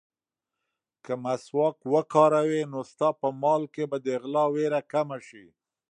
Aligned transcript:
که 1.03 1.13
مسواک 1.23 1.77
وکاروې، 1.93 2.61
نو 2.71 2.79
ستا 2.91 3.09
په 3.21 3.27
مال 3.41 3.63
کې 3.73 3.83
به 3.89 3.97
د 4.05 4.07
غلا 4.21 4.45
وېره 4.53 4.81
کمه 4.91 5.17
شي. 5.27 5.45